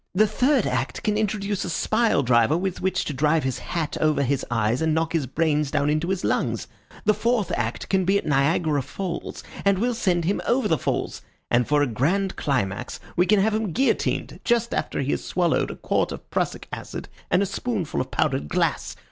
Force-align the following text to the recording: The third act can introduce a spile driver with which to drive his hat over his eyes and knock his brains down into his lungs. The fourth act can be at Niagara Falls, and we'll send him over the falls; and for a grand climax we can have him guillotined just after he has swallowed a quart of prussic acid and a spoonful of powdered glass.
The 0.15 0.25
third 0.25 0.65
act 0.65 1.03
can 1.03 1.15
introduce 1.15 1.63
a 1.63 1.69
spile 1.69 2.23
driver 2.23 2.57
with 2.57 2.81
which 2.81 3.05
to 3.05 3.13
drive 3.13 3.43
his 3.43 3.59
hat 3.59 3.97
over 4.01 4.23
his 4.23 4.43
eyes 4.49 4.81
and 4.81 4.95
knock 4.95 5.13
his 5.13 5.27
brains 5.27 5.69
down 5.69 5.91
into 5.91 6.07
his 6.07 6.23
lungs. 6.23 6.67
The 7.05 7.13
fourth 7.13 7.51
act 7.55 7.87
can 7.87 8.03
be 8.03 8.17
at 8.17 8.25
Niagara 8.25 8.81
Falls, 8.81 9.43
and 9.63 9.77
we'll 9.77 9.93
send 9.93 10.25
him 10.25 10.41
over 10.47 10.67
the 10.67 10.79
falls; 10.79 11.21
and 11.51 11.67
for 11.67 11.83
a 11.83 11.85
grand 11.85 12.35
climax 12.35 12.99
we 13.15 13.27
can 13.27 13.39
have 13.41 13.53
him 13.53 13.73
guillotined 13.73 14.39
just 14.43 14.73
after 14.73 15.01
he 15.01 15.11
has 15.11 15.23
swallowed 15.23 15.69
a 15.69 15.75
quart 15.75 16.11
of 16.11 16.27
prussic 16.31 16.67
acid 16.73 17.07
and 17.29 17.43
a 17.43 17.45
spoonful 17.45 18.01
of 18.01 18.09
powdered 18.09 18.47
glass. 18.49 18.95